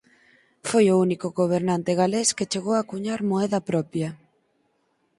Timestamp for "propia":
3.69-4.09